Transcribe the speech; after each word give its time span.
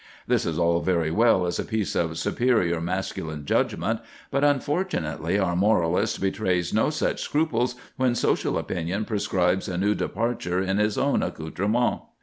This 0.25 0.47
is 0.47 0.57
all 0.57 0.79
very 0.81 1.11
well 1.11 1.45
as 1.45 1.59
a 1.59 1.63
piece 1.63 1.93
of 1.95 2.17
superior 2.17 2.81
masculine 2.81 3.45
judgment; 3.45 3.99
but 4.31 4.43
unfortunately 4.43 5.37
our 5.37 5.55
moralist 5.55 6.19
betrays 6.19 6.73
no 6.73 6.89
such 6.89 7.21
scruples 7.21 7.75
when 7.97 8.15
social 8.15 8.57
opinion 8.57 9.05
prescribes 9.05 9.67
a 9.67 9.77
new 9.77 9.93
departure 9.93 10.59
in 10.59 10.79
his 10.79 10.97
own 10.97 11.21
accoutrement. 11.21 12.01